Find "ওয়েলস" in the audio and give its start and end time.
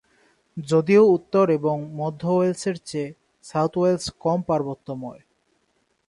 2.31-2.63, 3.77-4.05